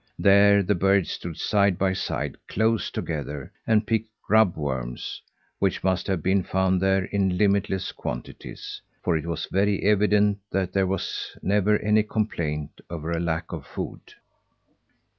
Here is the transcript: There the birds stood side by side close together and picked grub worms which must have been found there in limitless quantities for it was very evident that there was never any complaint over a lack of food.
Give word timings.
There 0.17 0.63
the 0.63 0.73
birds 0.73 1.11
stood 1.11 1.37
side 1.37 1.77
by 1.77 1.93
side 1.93 2.35
close 2.47 2.89
together 2.89 3.51
and 3.67 3.85
picked 3.85 4.09
grub 4.25 4.55
worms 4.57 5.21
which 5.59 5.83
must 5.83 6.07
have 6.07 6.23
been 6.23 6.41
found 6.41 6.81
there 6.81 7.05
in 7.05 7.37
limitless 7.37 7.91
quantities 7.91 8.81
for 9.03 9.15
it 9.15 9.27
was 9.27 9.45
very 9.51 9.83
evident 9.83 10.39
that 10.51 10.73
there 10.73 10.87
was 10.87 11.37
never 11.43 11.77
any 11.77 12.01
complaint 12.01 12.81
over 12.89 13.11
a 13.11 13.19
lack 13.19 13.51
of 13.51 13.63
food. 13.63 14.01